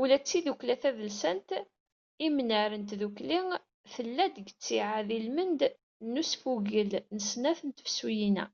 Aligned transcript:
Ula 0.00 0.16
d 0.20 0.24
tidukkla 0.28 0.74
tadelsant 0.82 1.48
“Imnar 2.26 2.72
n 2.80 2.82
Tdukli”, 2.90 3.40
tella 3.92 4.26
deg 4.34 4.46
ttiɛad 4.52 5.08
ilmend 5.18 5.60
n 6.10 6.20
usfugel 6.22 6.92
s 7.20 7.24
snat 7.30 7.60
n 7.64 7.70
tefsuyin-a. 7.70 8.44